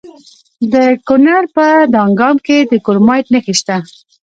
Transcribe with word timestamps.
د 0.73 0.75
کونړ 1.07 1.41
په 1.55 1.65
دانګام 1.93 2.35
کې 2.45 2.57
د 2.71 2.73
کرومایټ 2.85 3.25
نښې 3.33 3.53
شته. 3.59 3.75